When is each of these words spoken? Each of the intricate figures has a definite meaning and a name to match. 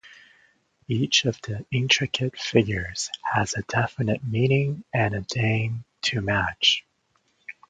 Each 0.87 1.25
of 1.25 1.39
the 1.43 1.63
intricate 1.71 2.35
figures 2.35 3.11
has 3.21 3.53
a 3.53 3.61
definite 3.61 4.23
meaning 4.23 4.83
and 4.91 5.13
a 5.13 5.23
name 5.37 5.83
to 6.05 6.21
match. 6.21 6.83